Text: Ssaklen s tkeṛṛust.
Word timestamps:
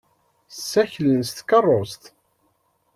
Ssaklen 0.55 1.21
s 1.29 1.29
tkeṛṛust. 1.37 2.03